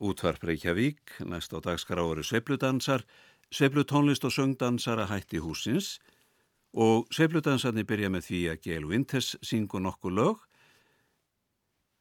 Útvarp 0.00 0.44
Reykjavík, 0.48 1.20
næst 1.28 1.52
á 1.52 1.60
dagskráru 1.60 2.22
Sveipludansar, 2.24 3.04
Sveiplutónlist 3.52 4.24
og 4.24 4.32
söngdansara 4.32 5.04
hætti 5.10 5.38
húsins 5.44 5.98
og 6.72 7.04
Sveipludansarni 7.12 7.84
byrja 7.84 8.08
með 8.08 8.24
því 8.28 8.40
að 8.48 8.60
Gail 8.64 8.86
Winters 8.88 9.36
syngu 9.44 9.78
nokkuð 9.78 10.16
lög. 10.16 10.38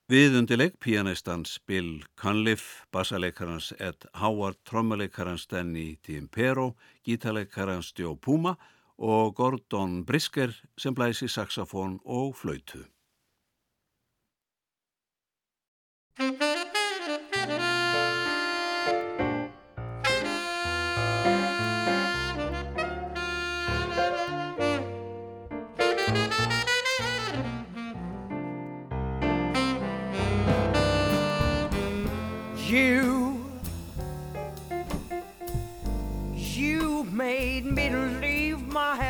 Viðundileg 0.10 0.78
pianistans 0.80 1.60
Bill 1.68 2.06
Cunliffe, 2.16 2.88
bassalekarans 2.92 3.74
Ed 3.80 4.08
Howard, 4.16 4.58
trommuleikarans 4.64 5.46
Danny 5.52 5.98
Timpero, 6.02 6.78
gítaleikarans 7.04 7.92
Joe 8.00 8.16
Puma 8.16 8.56
og 8.98 9.36
Gordon 9.36 10.06
Brisker 10.06 10.56
sem 10.78 10.96
blæsi 10.96 11.28
saxofón 11.28 12.00
og 12.06 12.36
flautu. 12.36 12.86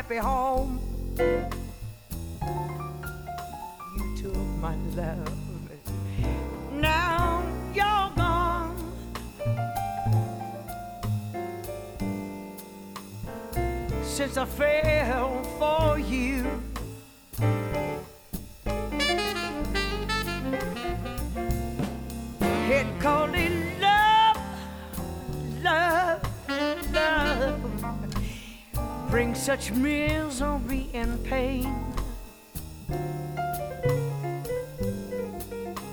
Happy 0.09 0.25
home. 0.25 0.79
You 3.95 4.17
took 4.17 4.35
my 4.59 4.75
love. 4.95 5.31
Now 6.73 7.43
you're 7.75 8.11
gone. 8.15 8.75
Since 14.03 14.37
I 14.37 14.45
fell 14.45 15.43
for 15.59 15.99
you. 15.99 16.68
Brings 29.19 29.43
such 29.43 29.71
misery 29.73 30.89
and 30.93 31.21
pain. 31.25 31.75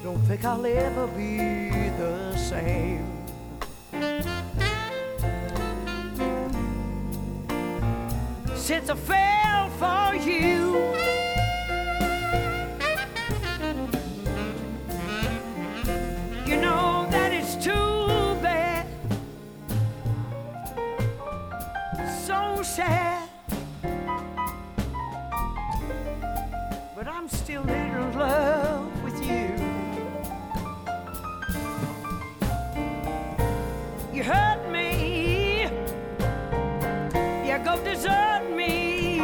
Don't 0.05 0.23
think 0.29 0.45
I'll 0.45 0.65
ever 0.65 1.09
be 1.09 1.39
the 1.99 2.37
same. 2.37 3.05
Since 8.55 8.91
I 8.91 8.95
fell 8.95 9.71
for 9.71 10.15
you. 10.15 10.95
You 16.47 16.61
know 16.61 17.09
that 17.11 17.33
it's 17.33 17.57
too 17.57 18.39
bad, 18.41 18.87
so 22.25 22.63
sad. 22.63 23.16
Still 27.47 27.71
in 27.71 28.19
love 28.19 29.05
with 29.05 29.25
you. 29.25 29.47
You 34.13 34.25
hurt 34.25 34.69
me, 34.69 35.63
you 37.47 37.59
go 37.65 37.81
desert 37.85 38.51
me. 38.51 39.21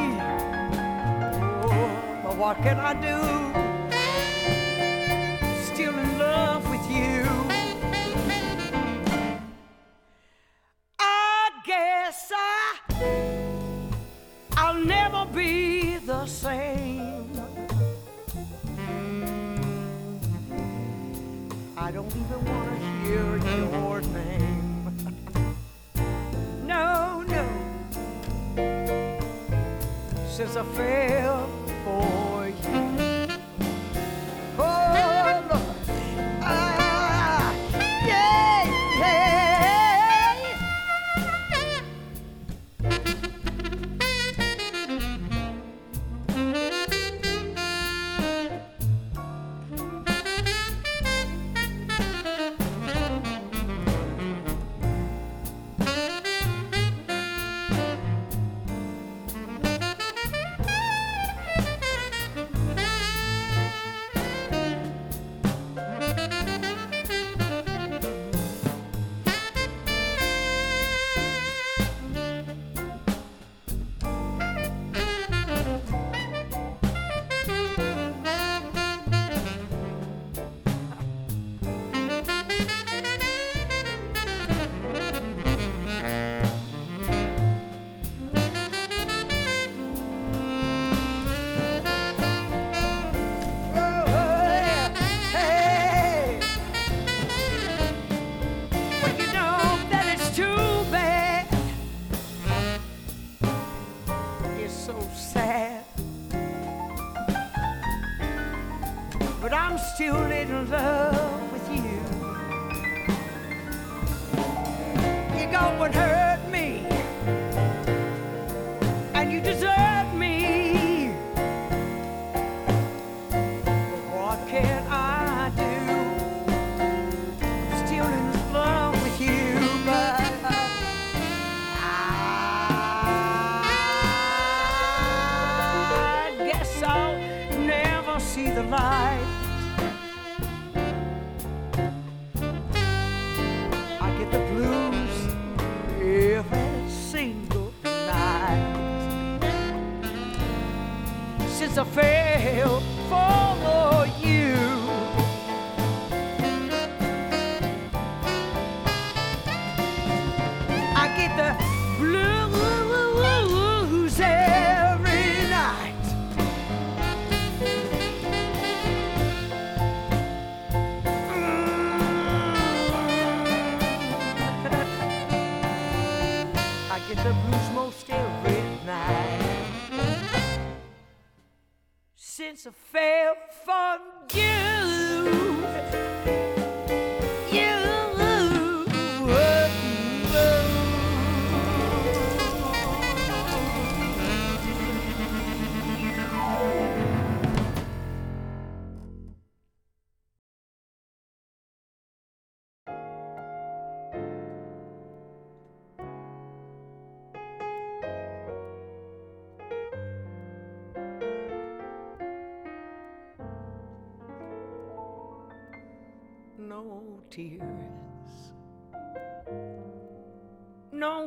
Oh, 1.65 2.21
but 2.23 2.37
what 2.37 2.59
can 2.59 2.79
I 2.79 2.95
do? 2.95 3.62
Don't 22.03 22.17
even 22.17 22.45
want 22.47 22.69
to 22.69 22.77
hear 23.05 23.37
your 23.57 24.01
name. 24.01 24.53
No, 26.67 27.23
no. 27.29 27.45
Since 30.29 30.57
I 30.57 30.65
fell 30.65 31.49
for 31.85 32.32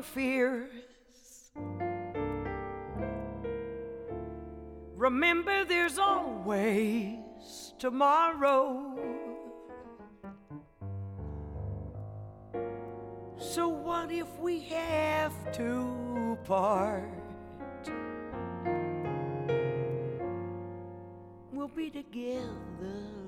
fears. 0.01 0.69
Remember, 4.95 5.65
there's 5.65 5.97
always 5.97 7.73
tomorrow. 7.77 8.97
So, 13.37 13.67
what 13.67 14.11
if 14.11 14.27
we 14.39 14.59
have 14.61 15.51
to 15.53 16.37
part? 16.45 17.03
We'll 21.51 21.67
be 21.67 21.89
together 21.89 23.24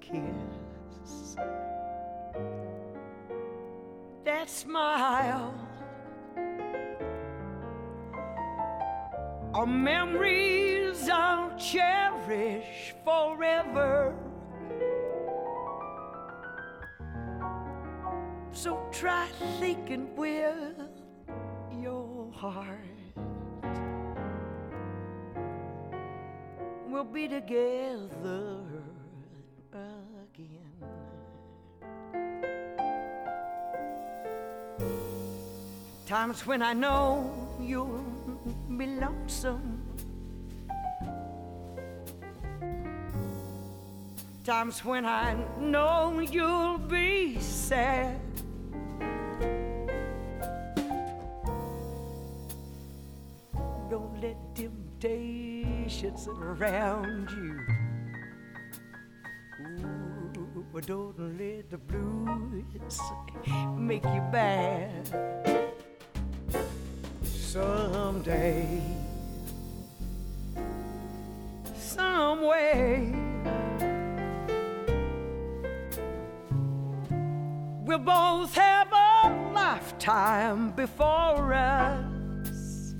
kiss. 0.00 1.36
That 4.24 4.48
smile. 4.48 5.54
our 9.54 9.66
memories 9.66 11.08
I'll 11.10 11.56
cherish 11.58 12.94
forever. 13.04 14.14
So 18.52 18.80
try 18.90 19.28
thinking 19.60 20.16
with 20.16 20.78
your 21.80 22.30
heart. 22.32 22.78
We'll 26.88 27.04
be 27.04 27.28
together 27.28 28.51
again. 30.42 30.72
Times 36.06 36.46
when 36.46 36.62
I 36.62 36.72
know 36.72 37.30
you'll 37.60 38.04
be 38.76 38.86
lonesome. 38.86 39.82
Times 44.44 44.84
when 44.84 45.06
I 45.06 45.36
know 45.60 46.18
you'll 46.18 46.78
be 46.78 47.38
sad. 47.38 48.20
Don't 53.88 54.20
let 54.20 54.36
temptations 54.56 56.26
around 56.26 57.30
you 57.30 57.81
but 60.72 60.86
don't 60.86 61.18
let 61.38 61.68
the 61.70 61.76
blues 61.76 62.98
make 63.76 64.04
you 64.04 64.22
bad. 64.32 65.06
Someday, 67.24 68.80
some 71.76 72.40
way, 72.42 73.12
we'll 77.84 77.98
both 77.98 78.54
have 78.54 78.90
a 78.92 79.50
lifetime 79.52 80.70
before 80.70 81.52
us. 81.52 82.94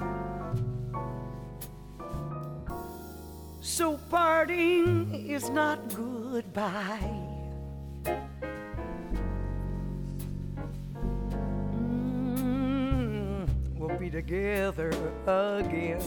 So 3.63 3.97
parting 4.11 5.27
is 5.27 5.49
not 5.49 5.79
goodbye. 5.95 7.22
Together 14.11 14.91
again. 15.27 16.03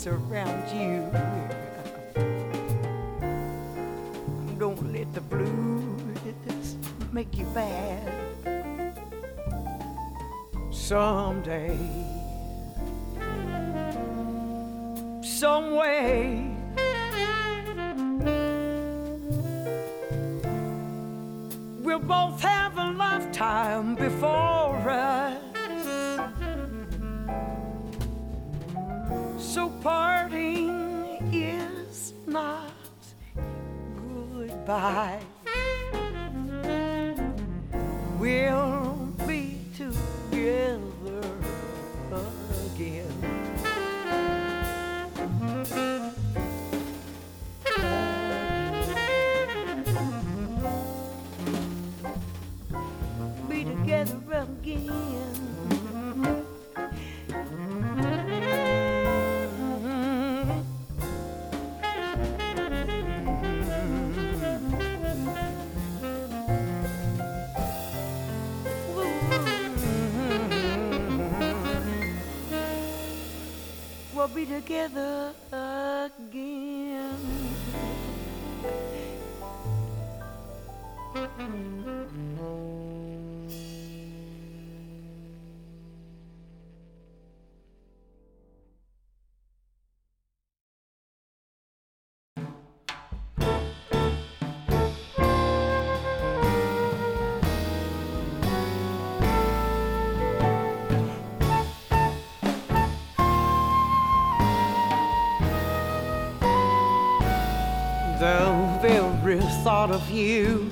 Surround 0.00 0.64
you. 0.72 1.04
Don't 4.58 4.92
let 4.94 5.12
the 5.12 5.20
blues 5.20 6.76
make 7.12 7.36
you 7.36 7.44
bad 7.52 8.00
someday, 10.70 11.76
some 15.22 15.72
way. 15.76 16.50
We'll 21.82 21.98
both 21.98 22.40
have 22.40 22.78
a 22.78 22.90
lifetime 22.92 23.96
before 23.96 24.29
together 74.50 75.19
of 109.92 110.10
you. 110.10 110.70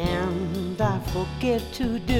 And 0.00 0.80
I 0.80 0.98
forget 1.14 1.62
to 1.74 1.98
do 2.00 2.17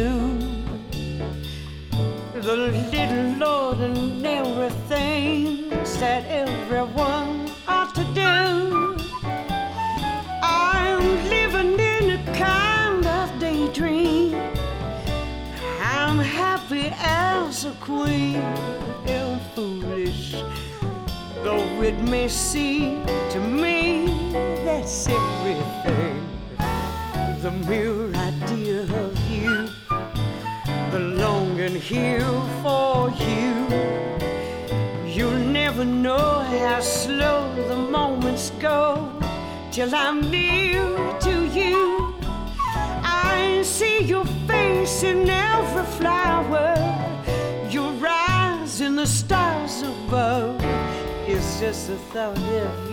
It's 52.11 52.15
just 52.15 52.88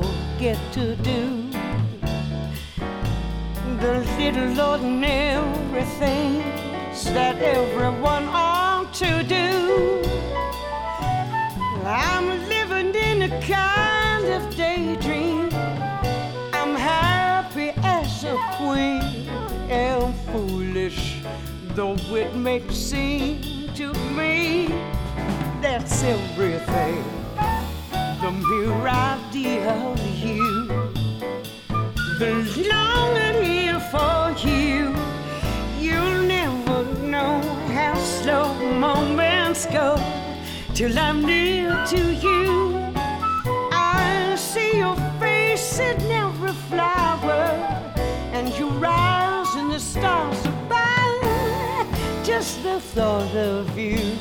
forget 0.00 0.58
to 0.72 0.96
do 0.96 1.50
the 3.82 3.94
little 4.16 4.58
ordinary 4.58 5.84
things 6.00 7.04
that 7.12 7.36
everyone 7.36 8.24
ought 8.28 8.94
to 8.94 9.22
do. 9.24 10.02
I'm 11.84 12.26
living 12.48 12.94
in 12.94 13.30
a 13.30 13.40
kind 13.42 14.24
of 14.36 14.56
daydream. 14.56 15.50
I'm 16.54 16.74
happy 16.74 17.72
as 17.82 18.24
a 18.24 18.38
queen 18.56 19.28
and 19.68 20.14
foolish, 20.30 21.20
though 21.74 21.96
it 22.16 22.34
may 22.34 22.66
seem 22.70 23.74
to 23.74 23.92
me 24.16 24.68
that's 25.60 26.02
everything. 26.02 27.21
The 28.22 28.30
mere 28.30 28.86
idea 28.86 29.68
of 29.68 29.98
you, 30.16 30.68
the 32.20 32.32
longing 32.70 33.42
here 33.42 33.80
for 33.90 34.32
you. 34.46 34.94
You'll 35.80 36.22
never 36.22 36.84
know 37.02 37.40
how 37.74 37.96
slow 37.96 38.54
moments 38.78 39.66
go 39.66 39.96
till 40.72 40.96
I'm 40.96 41.22
near 41.26 41.84
to 41.88 42.14
you. 42.14 42.92
I 43.72 44.36
see 44.36 44.78
your 44.78 44.94
face 45.18 45.80
in 45.80 46.00
every 46.02 46.52
flower, 46.70 47.42
and 48.32 48.56
your 48.56 48.86
eyes 48.86 49.52
in 49.56 49.68
the 49.68 49.80
stars 49.80 50.40
above. 50.46 51.88
Just 52.24 52.62
the 52.62 52.78
thought 52.78 53.34
of 53.34 53.76
you 53.76 54.16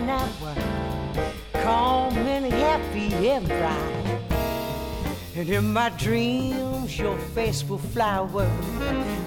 shining 0.00 0.10
hour, 0.10 0.54
calm 1.62 2.16
and 2.16 2.52
happy 2.52 3.28
and 3.28 3.46
bright. 3.46 4.20
And 5.36 5.48
in 5.48 5.72
my 5.72 5.90
dreams, 5.90 6.98
your 6.98 7.18
face 7.34 7.64
will 7.64 7.78
flower 7.78 8.48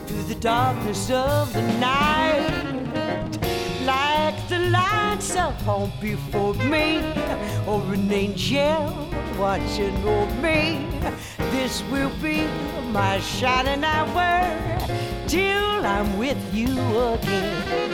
through 0.08 0.24
the 0.24 0.36
darkness 0.36 1.10
of 1.10 1.54
the 1.54 1.62
night. 1.80 3.40
Like 3.86 4.48
the 4.48 4.60
lights 4.60 5.36
upon 5.36 5.92
before 6.00 6.54
me, 6.56 7.00
or 7.68 7.82
an 7.94 8.12
angel 8.12 9.10
watching 9.38 9.96
over 10.08 10.34
me. 10.42 10.88
This 11.52 11.84
will 11.92 12.12
be 12.22 12.48
my 12.92 13.20
shining 13.20 13.84
hour 13.84 15.28
till 15.28 15.86
I'm 15.86 16.18
with 16.18 16.38
you 16.54 16.72
again. 17.14 17.94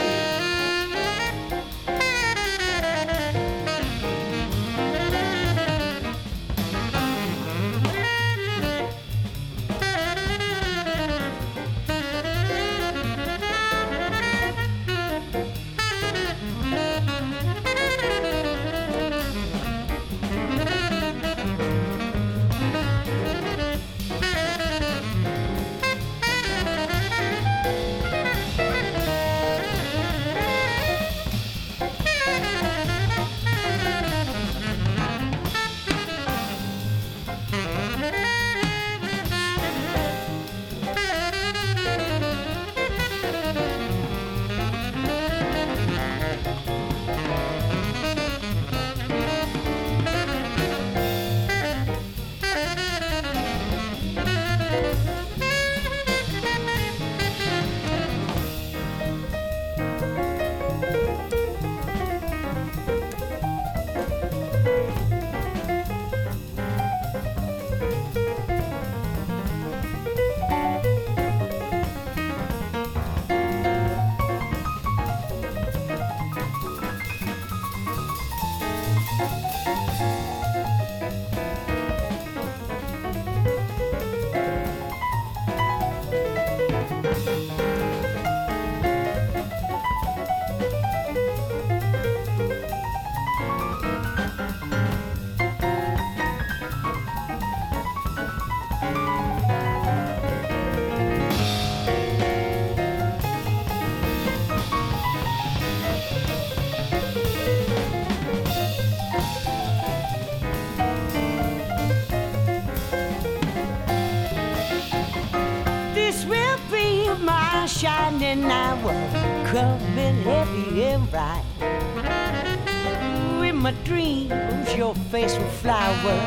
your 124.81 124.95
face 125.11 125.37
will 125.37 125.55
flower 125.63 126.17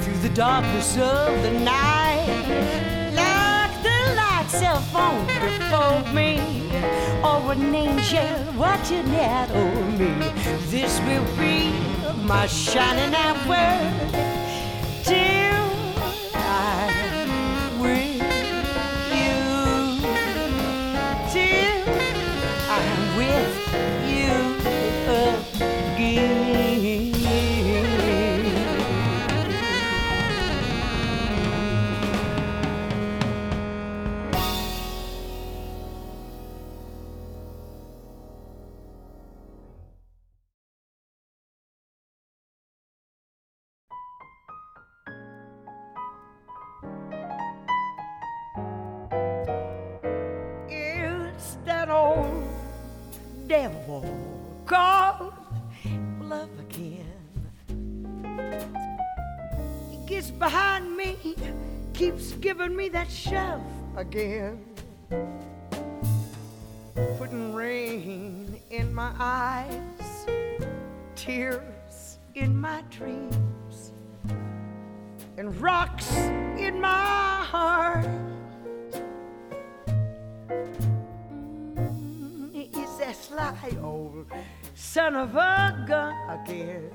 through 0.00 0.16
the 0.26 0.30
darkness 0.30 0.96
of 0.96 1.42
the 1.42 1.50
night. 1.50 2.24
Like 3.12 3.74
the 3.82 3.98
lights 4.16 4.62
on 4.94 5.26
before 5.26 6.00
me, 6.14 6.40
or 7.22 7.52
an 7.52 7.74
angel 7.74 8.54
watching 8.56 9.14
out 9.16 9.50
on 9.50 9.98
me. 9.98 10.12
This 10.70 10.98
will 11.00 11.28
be 11.36 11.72
my 12.24 12.46
shining 12.46 13.14
hour. 13.14 14.33
Again. 64.14 64.64
Putting 67.18 67.52
rain 67.52 68.60
in 68.70 68.94
my 68.94 69.12
eyes, 69.18 70.26
tears 71.16 72.18
in 72.36 72.56
my 72.56 72.82
dreams, 72.90 73.92
and 75.36 75.60
rocks 75.60 76.14
in 76.16 76.80
my 76.80 77.44
heart. 77.44 78.06
Mm, 81.74 82.52
he's 82.72 82.96
that 82.98 83.16
sly 83.16 83.72
old 83.82 84.26
son 84.74 85.16
of 85.16 85.34
a 85.34 85.84
gun 85.88 86.14
again. 86.38 86.92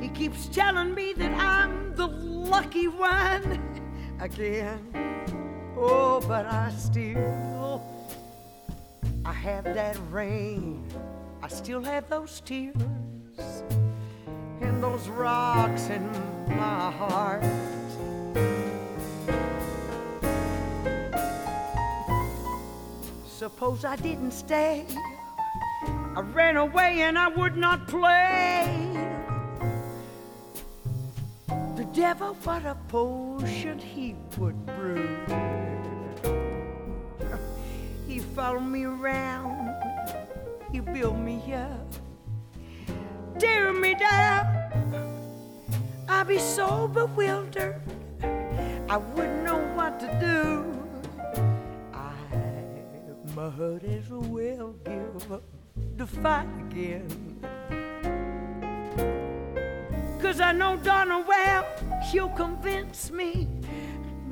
He 0.00 0.08
keeps 0.08 0.48
telling 0.48 0.92
me 0.92 1.12
that 1.12 1.32
I'm 1.34 1.94
the 1.94 2.08
lucky 2.08 2.88
one 2.88 3.69
again. 4.20 4.80
Oh, 5.76 6.20
but 6.28 6.46
I 6.46 6.70
still, 6.76 7.82
I 9.24 9.32
have 9.32 9.64
that 9.64 9.96
rain. 10.10 10.86
I 11.42 11.48
still 11.48 11.82
have 11.82 12.08
those 12.08 12.40
tears 12.42 12.74
and 14.60 14.82
those 14.82 15.08
rocks 15.08 15.88
in 15.88 16.06
my 16.48 16.90
heart. 16.90 17.42
Suppose 23.26 23.86
I 23.86 23.96
didn't 23.96 24.32
stay. 24.32 24.84
I 26.14 26.20
ran 26.34 26.58
away 26.58 27.00
and 27.02 27.18
I 27.18 27.28
would 27.28 27.56
not 27.56 27.88
play. 27.88 29.00
Devil, 31.92 32.34
what 32.44 32.64
a 32.64 32.76
potion 32.88 33.78
he 33.78 34.14
would 34.38 34.64
brew. 34.64 35.18
He 38.06 38.20
followed 38.20 38.60
me 38.60 38.84
around, 38.84 39.74
he 40.72 40.80
built 40.80 41.18
me 41.18 41.52
up, 41.52 41.92
tear 43.38 43.72
me 43.72 43.94
down. 43.94 44.46
I'd 46.08 46.28
be 46.28 46.38
so 46.38 46.86
bewildered, 46.86 47.80
I 48.88 48.96
wouldn't 48.96 49.44
know 49.44 49.58
what 49.74 49.98
to 50.00 50.06
do. 50.20 50.64
I 51.92 52.12
might 53.34 53.84
as 53.84 54.08
well 54.10 54.74
give 54.84 55.32
up 55.32 55.42
the 55.96 56.06
fight 56.06 56.48
again. 56.70 57.29
Cause 60.30 60.40
I 60.40 60.52
know 60.52 60.76
darn 60.76 61.08
well 61.26 61.66
he'll 62.04 62.28
convince 62.28 63.10
me 63.10 63.48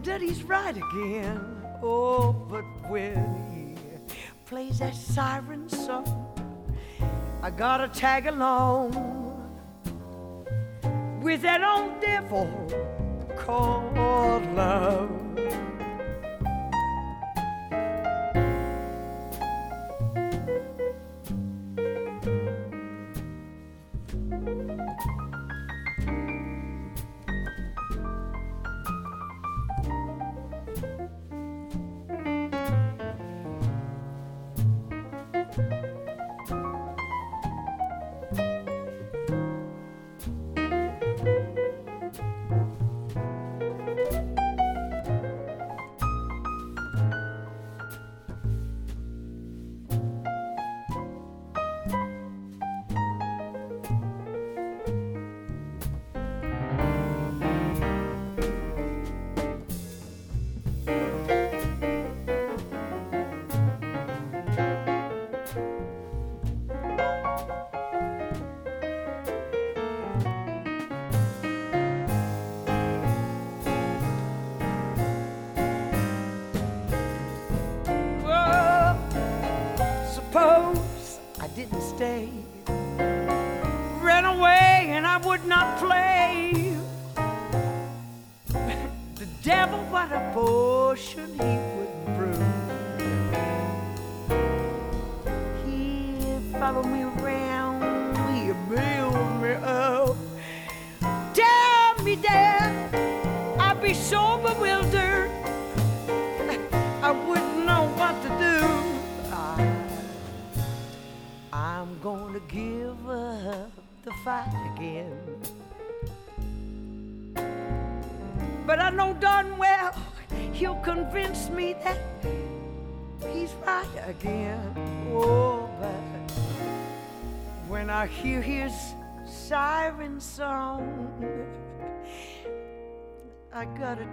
that 0.05 0.21
he's 0.21 0.45
right 0.45 0.77
again. 0.77 1.41
Oh, 1.83 2.33
but 2.49 2.63
when 2.89 3.17
he 3.51 4.15
plays 4.47 4.79
that 4.79 4.95
siren 4.95 5.69
song, 5.69 6.07
I 7.43 7.51
gotta 7.51 7.89
tag 7.89 8.29
along 8.29 8.93
with 11.21 11.43
that 11.43 11.65
old 11.65 12.01
devil 12.01 12.47
called 13.37 14.47
love. 14.55 15.11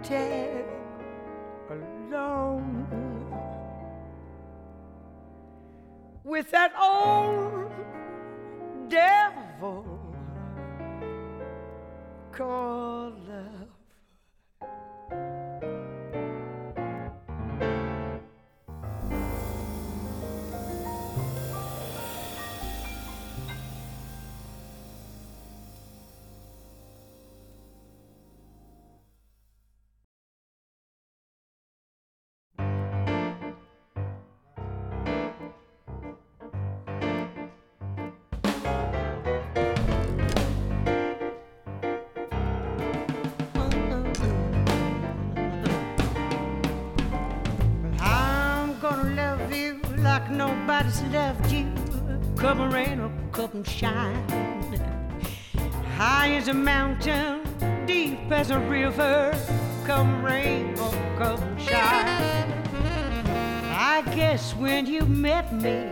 Tag 0.06 0.66
along 1.72 2.86
with 6.24 6.52
that 6.52 6.72
old 6.80 7.72
devil 8.88 9.84
called 12.32 13.18
love. 13.28 13.55
Nobody's 50.86 51.14
loved 51.14 51.52
you. 51.52 51.72
Come 52.36 52.72
rain 52.72 53.00
or 53.00 53.12
come 53.32 53.64
shine. 53.64 54.16
High 55.98 56.34
as 56.34 56.48
a 56.48 56.54
mountain, 56.54 57.42
deep 57.86 58.32
as 58.32 58.52
a 58.52 58.60
river. 58.60 59.34
Come 59.86 60.24
rain 60.24 60.78
or 60.78 60.92
come 61.18 61.58
shine. 61.58 62.52
I 63.78 64.04
guess 64.16 64.54
when 64.56 64.86
you 64.86 65.06
met 65.06 65.54
me, 65.54 65.90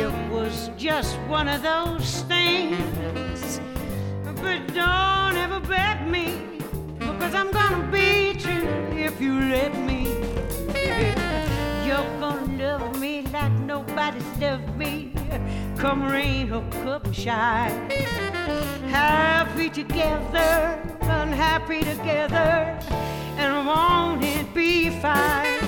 it 0.00 0.12
was 0.30 0.70
just 0.76 1.16
one 1.28 1.48
of 1.48 1.62
those 1.62 2.22
things. 2.22 3.60
But 4.24 4.72
don't 4.74 5.36
ever 5.36 5.60
bet 5.60 6.08
me, 6.08 6.42
because 6.98 7.34
I'm 7.34 7.50
gonna 7.50 7.90
beat 7.90 8.44
you 8.46 8.62
if 8.96 9.20
you 9.20 9.40
let 9.40 9.74
me. 9.78 10.08
You're 11.86 12.20
gonna 12.20 12.39
nobody's 13.70 14.26
loved 14.40 14.76
me. 14.76 15.12
Come 15.78 16.02
rain 16.02 16.52
or 16.52 16.64
come 16.82 17.12
shine. 17.12 17.88
Happy 19.00 19.70
together, 19.70 20.50
unhappy 21.02 21.82
together, 21.84 22.52
and 23.40 23.52
won't 23.68 24.24
it 24.24 24.52
be 24.52 24.90
fine? 24.90 25.60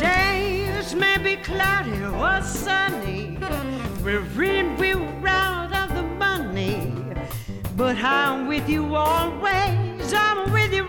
Days 0.00 0.92
may 0.96 1.16
be 1.18 1.36
cloudy 1.36 2.02
or 2.24 2.42
sunny. 2.42 3.38
We're 4.02 4.42
in, 4.42 4.76
we're 4.76 5.28
out 5.28 5.72
of 5.82 5.94
the 5.94 6.06
money. 6.26 6.92
But 7.76 7.96
I'm 7.96 8.48
with 8.48 8.68
you 8.68 8.82
always. 8.96 10.12
I'm 10.12 10.52
with 10.52 10.72
you, 10.78 10.84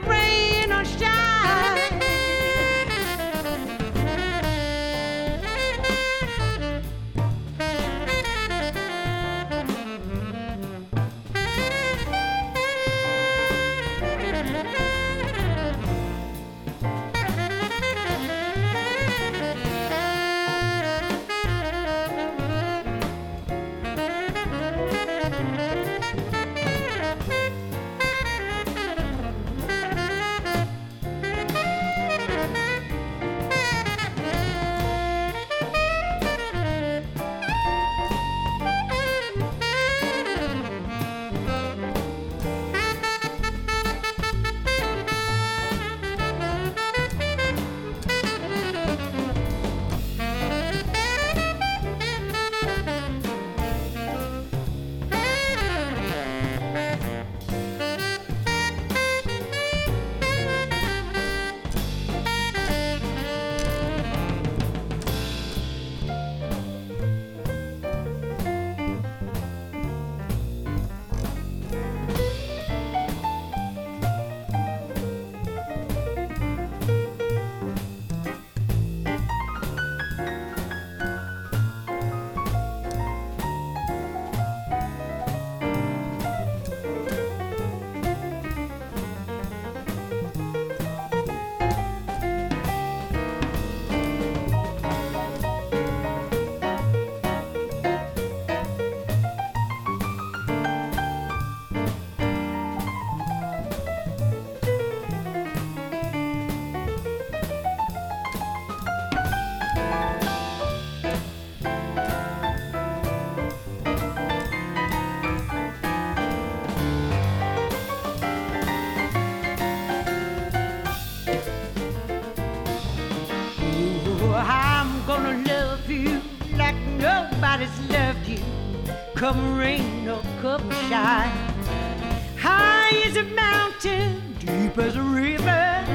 mountain, 133.86 134.36
deep 134.40 134.78
as 134.78 134.96
a 134.96 135.02
river. 135.02 135.86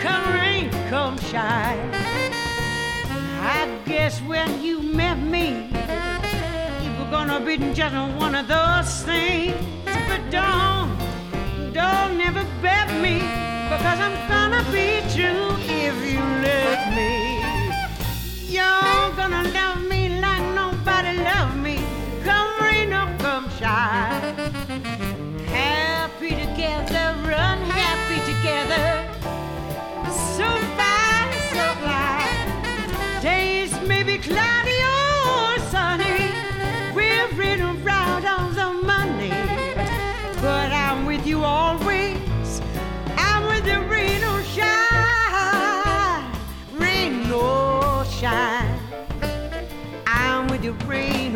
Come 0.00 0.34
rain, 0.34 0.70
come 0.88 1.18
shine. 1.18 1.90
I 3.40 3.80
guess 3.84 4.20
when 4.22 4.62
you 4.62 4.80
met 4.82 5.18
me, 5.18 5.70
you 6.82 6.90
were 6.98 7.10
gonna 7.10 7.40
be 7.40 7.56
just 7.74 7.94
one 8.18 8.34
of 8.34 8.48
those 8.48 9.02
things. 9.02 9.56
But 9.84 10.30
don't, 10.30 10.96
don't 11.72 12.16
never 12.16 12.44
bet 12.62 12.88
me, 13.02 13.20
because 13.70 13.98
I'm 14.00 14.16
gonna 14.28 14.64
be 14.72 15.00
true 15.14 15.56
if 15.68 15.96
you 16.10 16.20
let 16.46 16.94
me. 16.96 17.40
You're 18.48 19.16
gonna 19.16 19.42
love 19.52 19.82
me 19.82 19.87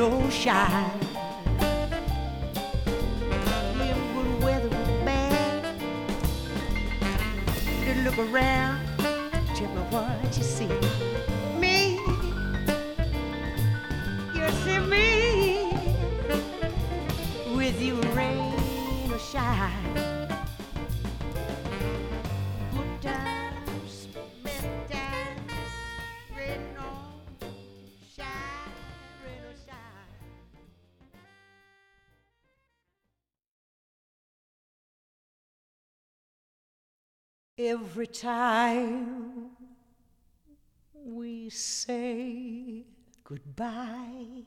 or 0.02 0.30
shine. 0.30 0.90
If 3.80 3.96
good 4.14 4.42
weather 4.42 4.66
or 4.66 5.04
bad, 5.04 5.76
you 7.86 7.94
look 8.02 8.18
around, 8.18 8.80
tell 9.54 9.68
me 9.68 9.82
what 9.90 10.36
you 10.36 10.42
see. 10.42 10.66
Me, 11.56 12.00
you 14.34 14.50
see 14.64 14.80
me 14.80 15.72
with 17.54 17.80
you, 17.80 17.94
rain 18.14 19.12
or 19.12 19.18
shine. 19.20 20.11
Every 37.64 38.08
time 38.08 39.50
we 40.94 41.48
say 41.48 42.84
goodbye, 43.22 44.42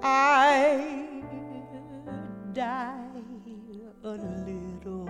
I 0.00 1.12
die 2.52 3.00
a 4.04 4.10
little. 4.10 5.08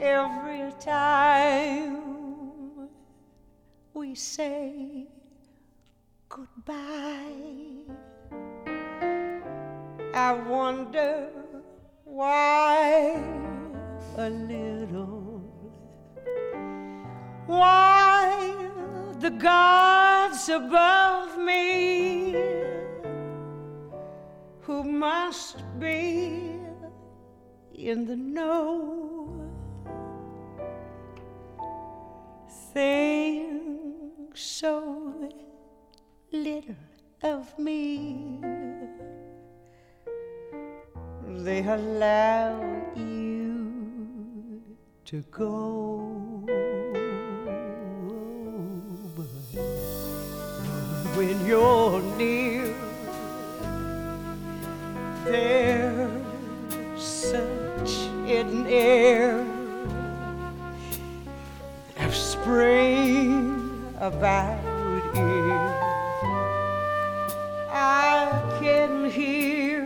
Every 0.00 0.72
time 0.80 2.88
we 3.94 4.16
say 4.16 5.06
goodbye, 6.28 6.74
I 10.12 10.32
wonder 10.48 11.28
why 12.04 13.49
a 14.16 14.30
little. 14.30 15.42
Why 17.46 18.56
the 19.20 19.30
gods 19.30 20.48
above 20.48 21.38
me 21.38 22.34
who 24.60 24.84
must 24.84 25.62
be 25.78 26.58
in 27.74 28.06
the 28.06 28.16
know 28.16 29.10
think 32.72 34.36
so 34.36 35.14
little 36.32 36.76
of 37.22 37.58
me 37.58 38.40
they 41.44 41.60
allow 41.60 42.60
to 45.10 45.24
go. 45.32 46.44
But 49.16 49.26
when 51.16 51.44
you're 51.44 52.00
near, 52.16 52.72
there's 55.24 57.02
such 57.02 57.92
an 58.28 58.68
air 58.68 59.44
of 61.98 62.14
spring 62.14 63.84
about 63.98 64.62
here. 65.16 65.74
I 67.72 68.58
can 68.60 69.10
hear 69.10 69.79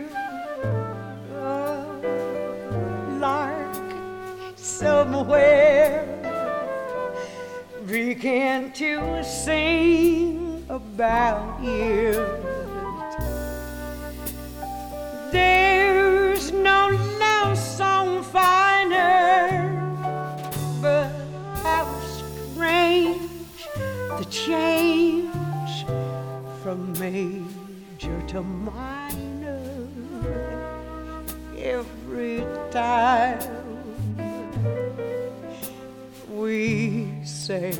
somewhere 4.85 6.05
begin 7.87 8.71
to 8.71 9.23
sing 9.23 10.63
about 10.69 11.59
you. 11.59 12.13
There's 15.31 16.51
no 16.51 16.81
love 17.19 17.57
song 17.57 18.21
finer, 18.21 19.49
but 20.83 21.09
how 21.63 21.85
strange 22.19 23.57
the 24.19 24.25
change 24.29 25.73
from 26.61 26.93
major 26.99 28.21
to 28.27 28.43
minor 28.43 29.87
every 31.57 32.45
time 32.69 33.74
we 36.35 37.07
say 37.23 37.73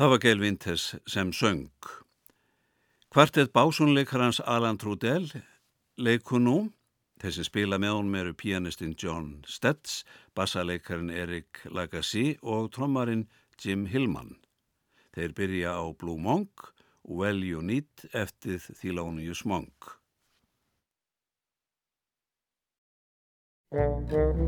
Það 0.00 0.08
var 0.08 0.20
Gail 0.24 0.38
Winters 0.40 0.84
sem 1.12 1.28
söng. 1.32 1.66
Kvartett 3.12 3.52
básónleikarans 3.52 4.38
Alan 4.40 4.78
Trudell 4.80 5.26
leiku 6.00 6.38
nú. 6.40 6.70
Þessi 7.20 7.44
spila 7.44 7.76
með 7.76 7.98
honum 7.98 8.16
eru 8.16 8.32
pianistinn 8.32 8.94
John 8.96 9.42
Stetz, 9.44 10.06
bassaleikarin 10.32 11.12
Erik 11.12 11.60
Lagasse 11.68 12.38
og 12.40 12.70
trommarin 12.72 13.26
Jim 13.60 13.84
Hillman. 13.92 14.38
Þeir 15.12 15.36
byrja 15.36 15.76
á 15.76 15.84
Blue 15.92 16.16
Monk 16.16 16.72
Well 17.04 17.44
You 17.44 17.60
Need 17.60 18.08
eftir 18.16 18.56
Thelonious 18.80 19.44
Monk. 19.44 20.00
Thank 23.70 24.10
you. 24.10 24.40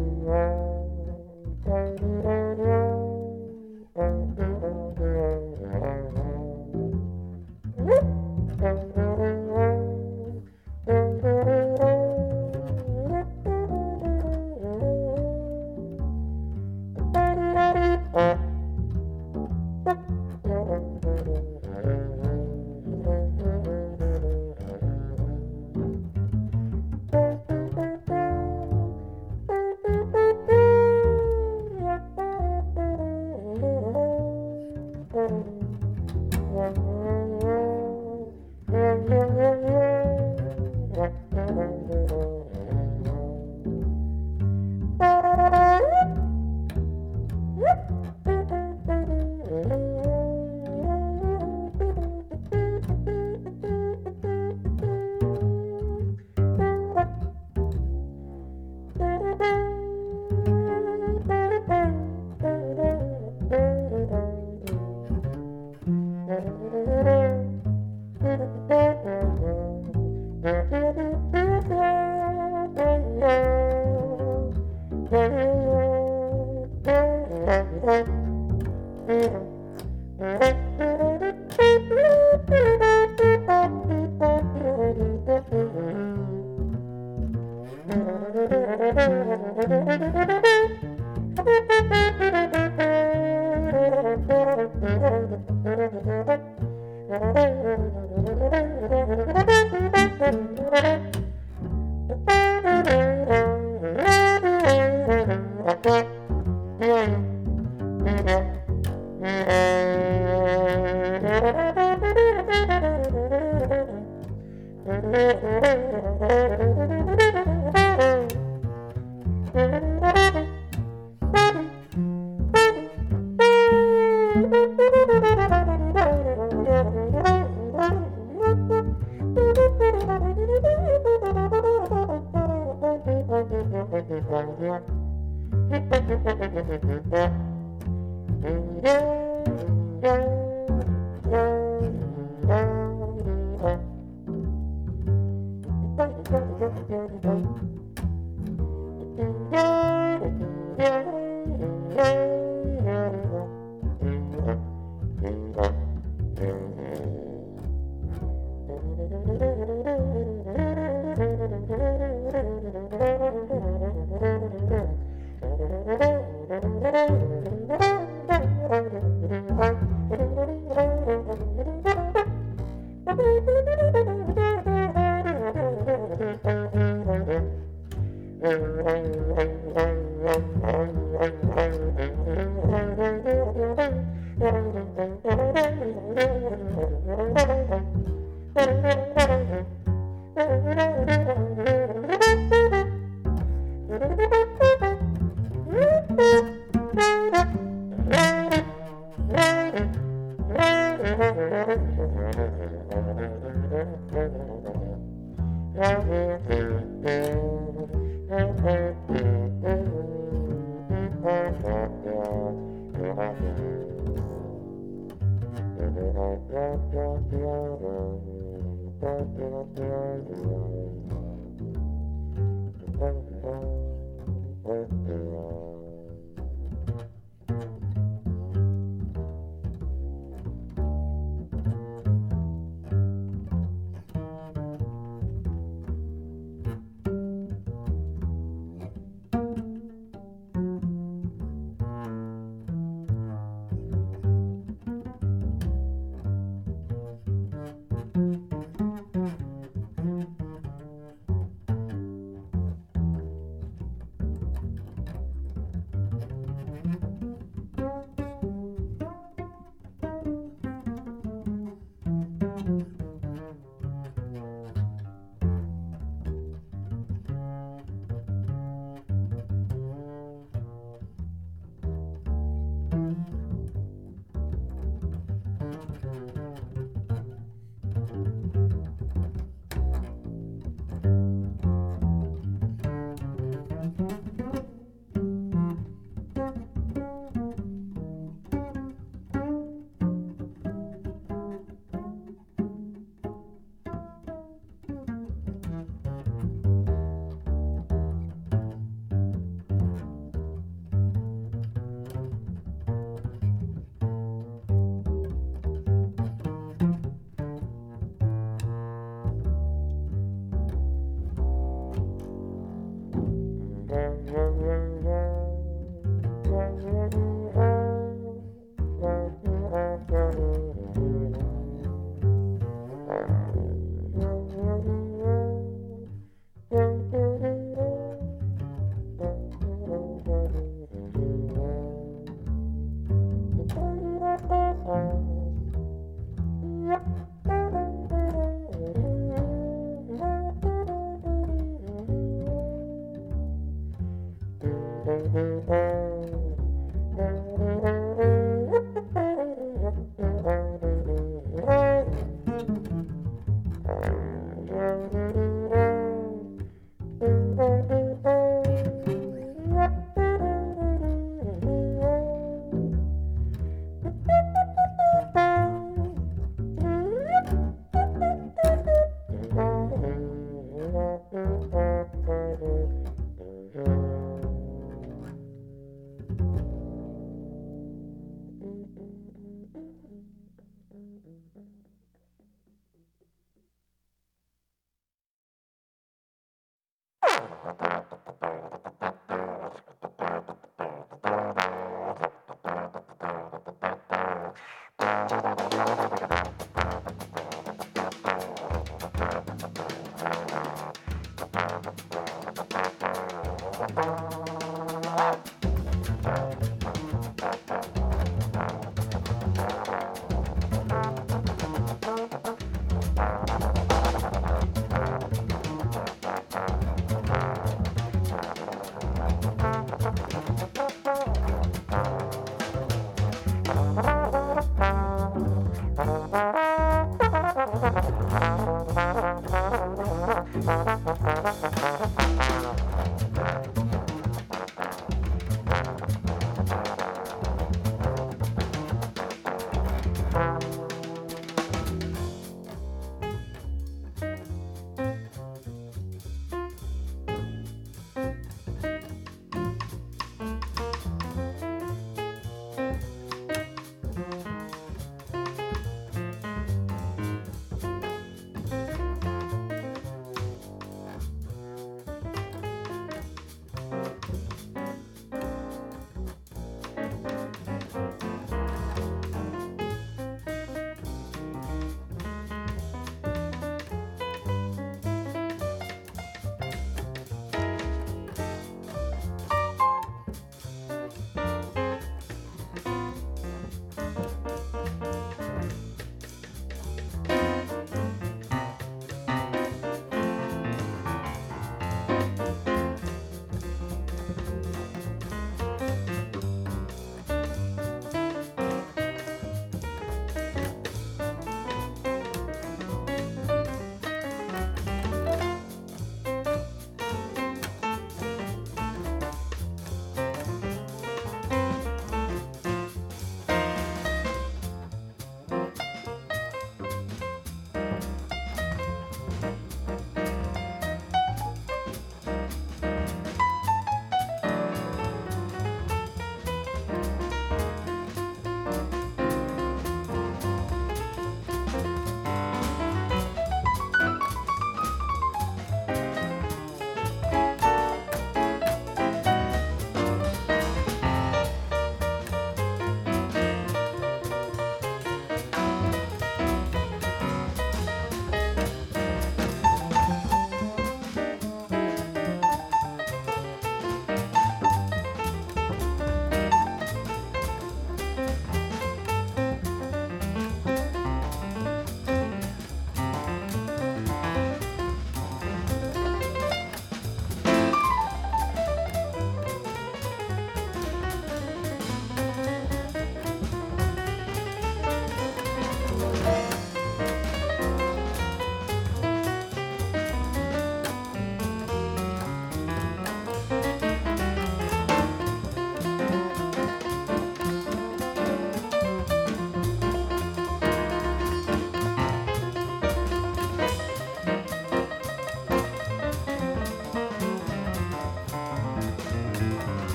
Thank 188.55 188.97
you. 188.97 189.02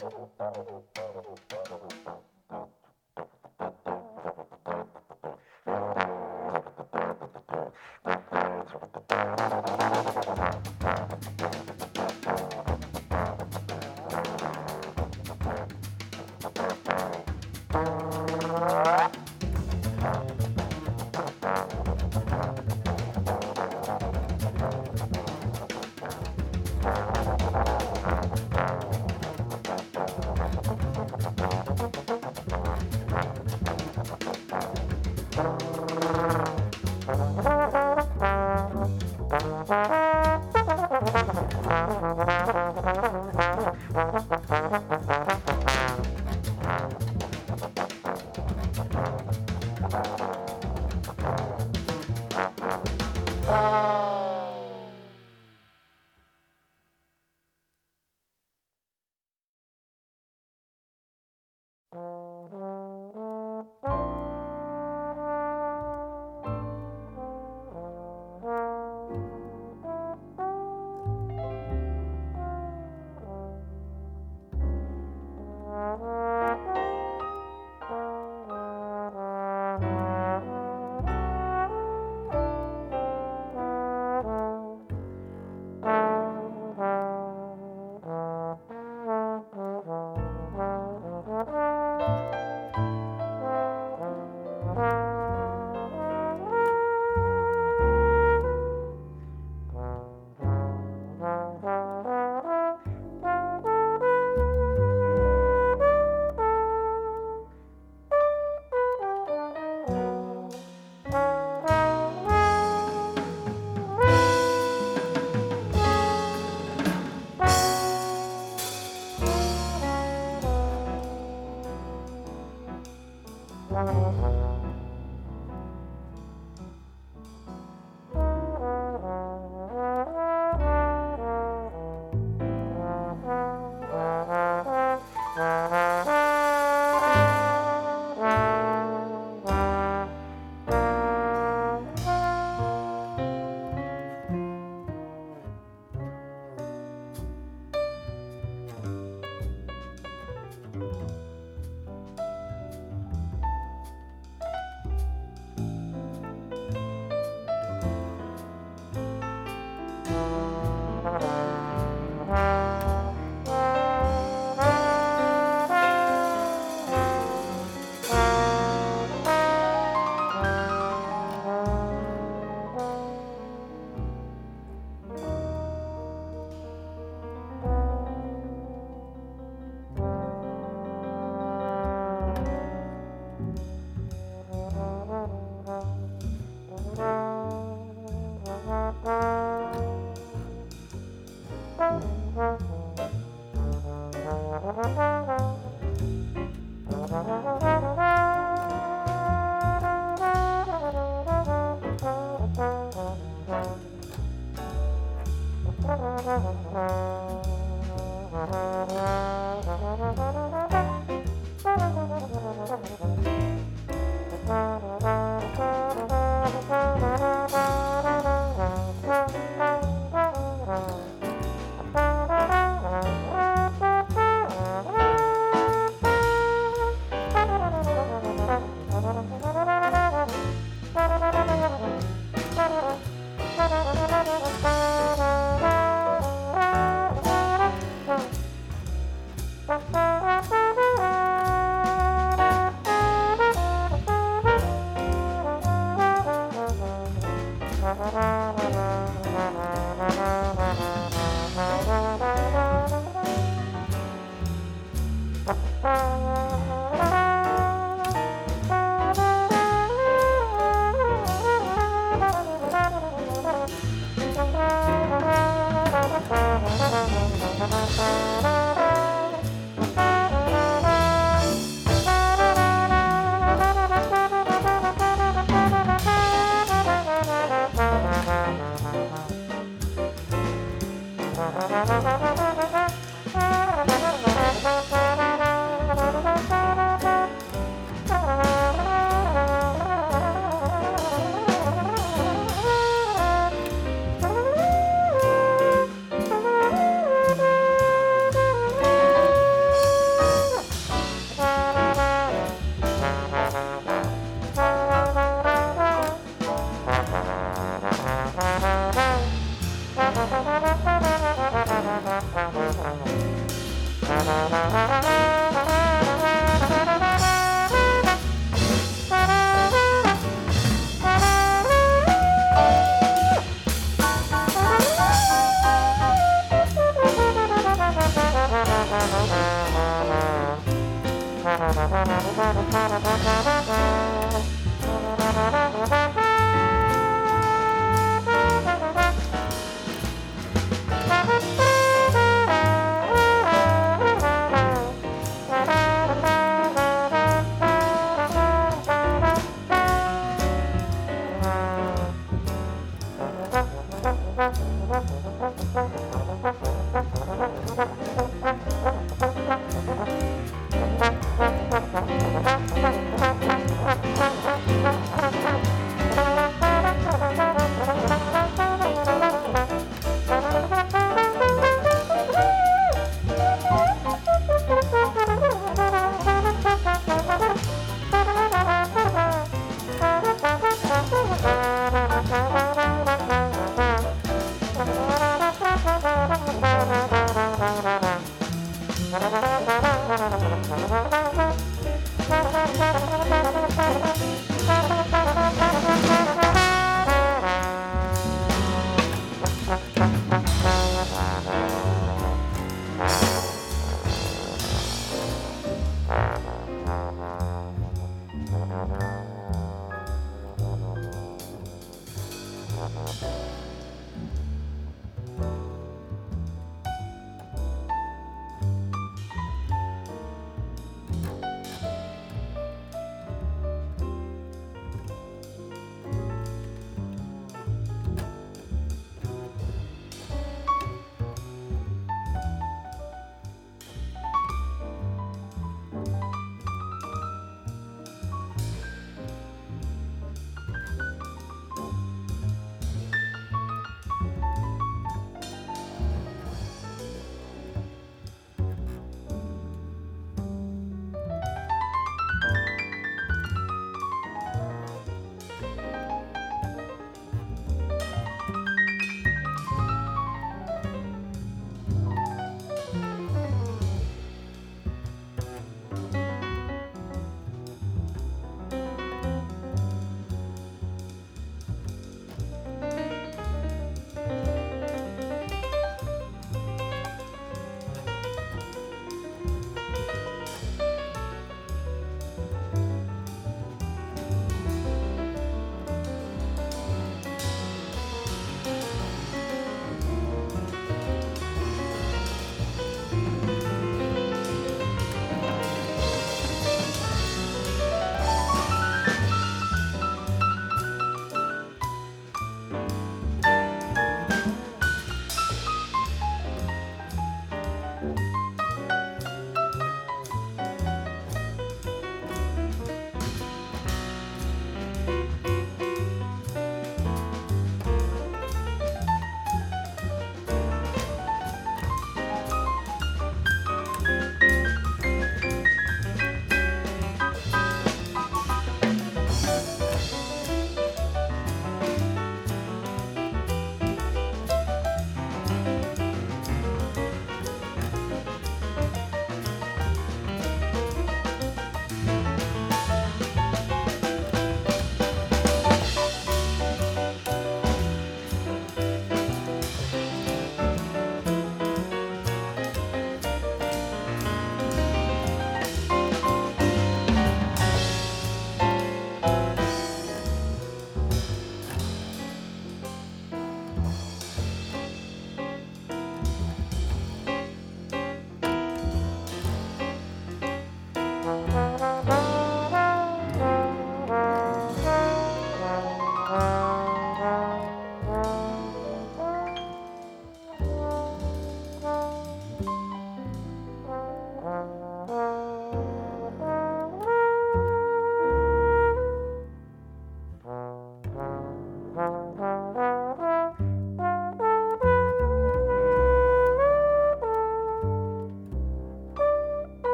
tchau, 0.00 0.28
tchau. 0.36 0.87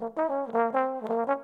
Thank. 0.00 1.38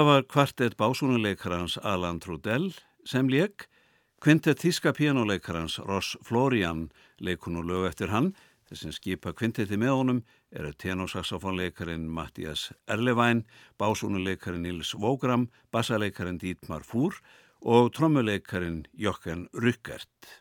Það 0.00 0.06
var 0.08 0.22
kvartett 0.24 0.74
básúnuleikarans 0.80 1.74
Alan 1.84 2.16
Trudell 2.24 2.70
sem 3.04 3.26
leik, 3.28 3.66
kvintett 4.24 4.62
þíska 4.62 4.94
pianoleikarans 4.96 5.74
Ross 5.84 6.14
Florian 6.24 6.86
leikun 7.20 7.58
og 7.60 7.68
lög 7.68 7.84
eftir 7.90 8.08
hann, 8.08 8.30
þessum 8.70 8.94
skipa 8.96 9.34
kvintetti 9.36 9.76
með 9.76 9.92
honum 9.98 10.22
eru 10.56 10.72
tenosaxofónleikarin 10.72 12.08
Mattias 12.08 12.70
Erlevæn, 12.88 13.44
básúnuleikarin 13.76 14.64
Nils 14.64 14.94
Vógram, 14.96 15.50
bassaleikarin 15.68 16.40
Dietmar 16.40 16.80
Fúr 16.80 17.20
og 17.60 17.92
trommuleikarin 17.92 18.86
Jokken 18.96 19.50
Ruckert. 19.52 20.40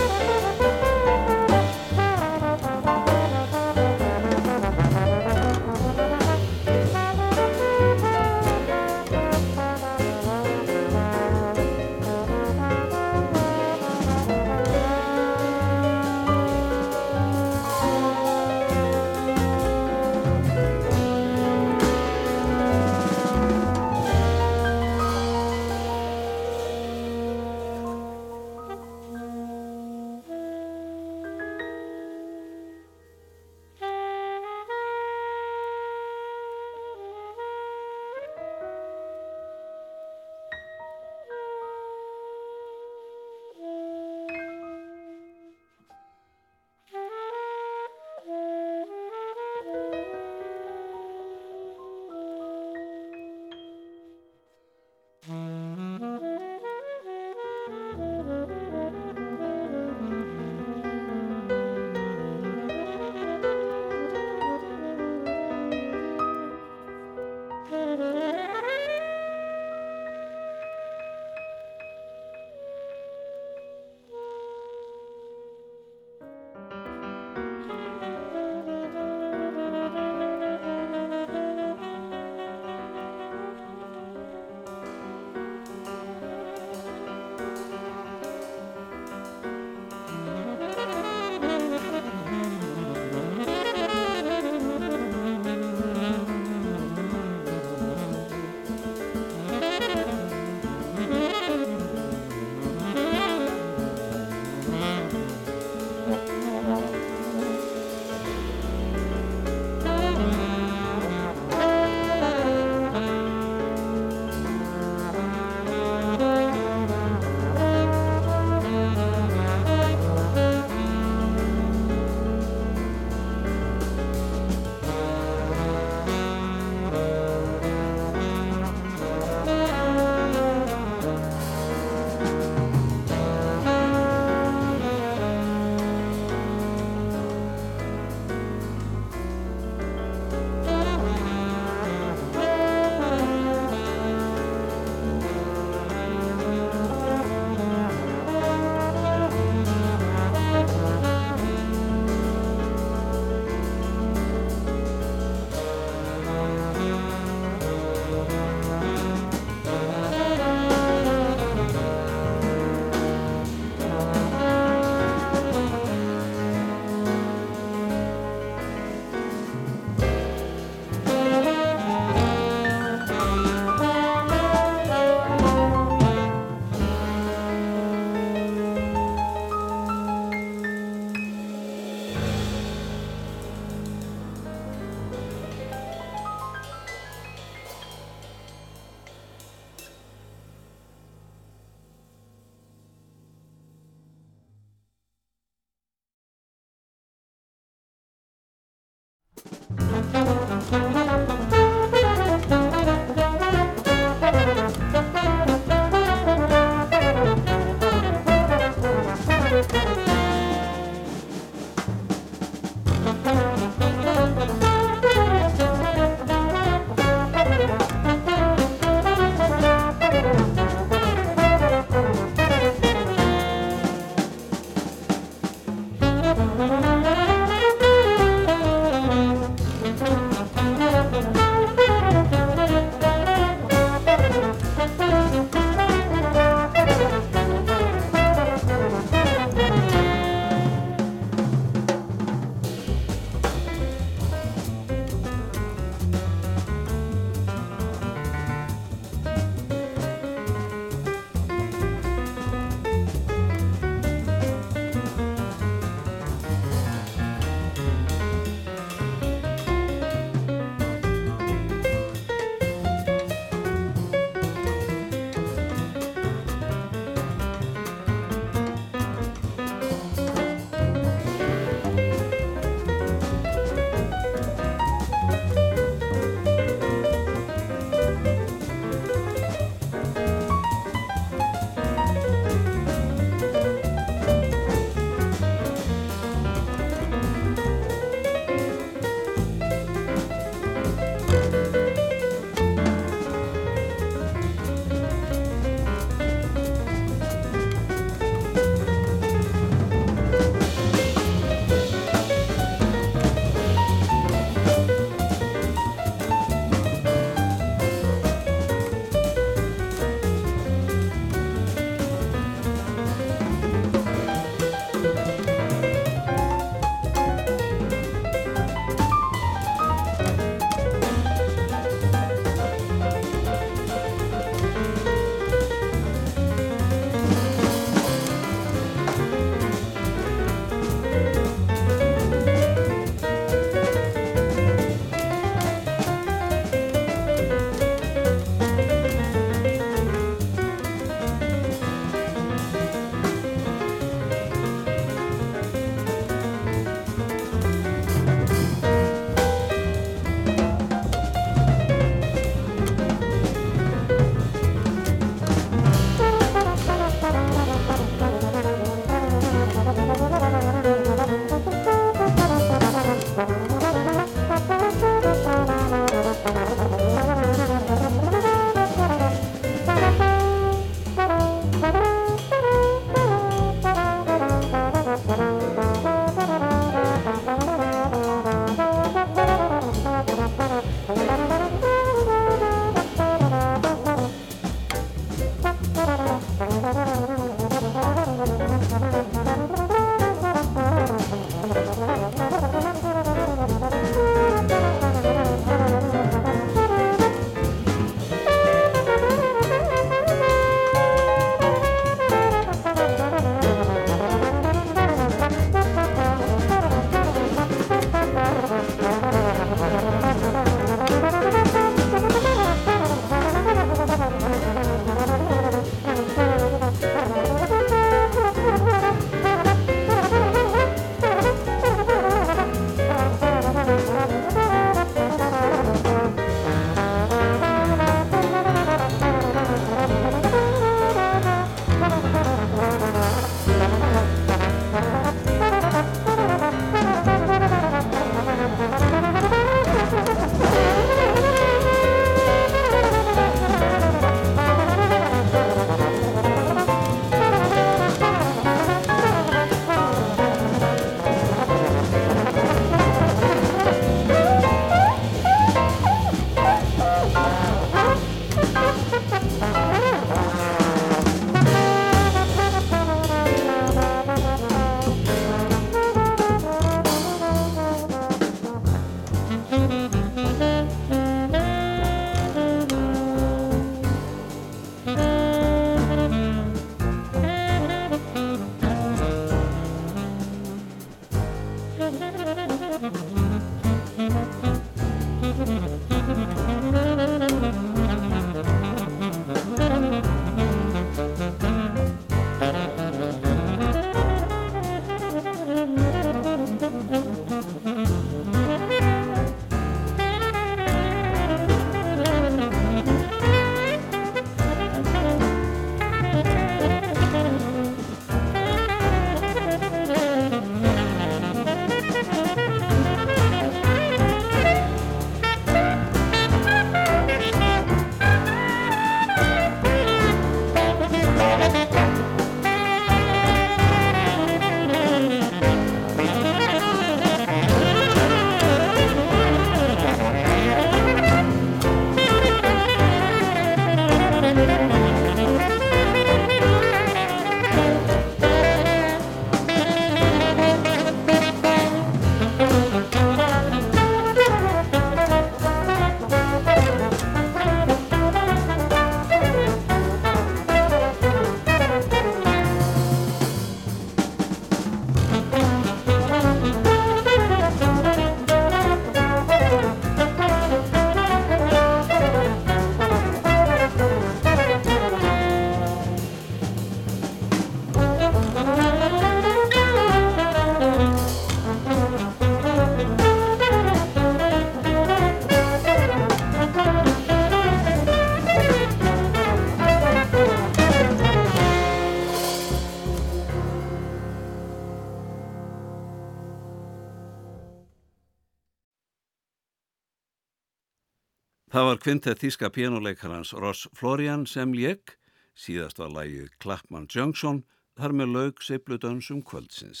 Það 591.86 591.92
var 591.92 592.00
kvintið 592.02 592.40
þíska 592.40 592.68
pianoleikarans 592.74 593.50
Ross 593.62 593.86
Florian 593.94 594.40
sem 594.50 594.72
lék, 594.74 595.12
síðast 595.54 596.00
var 596.02 596.08
lægið 596.10 596.48
Clapman 596.58 597.06
Junction, 597.06 597.60
þar 597.94 598.14
með 598.18 598.32
laug 598.34 598.64
Seibludönsum 598.66 599.44
kvöldsins. 599.46 600.00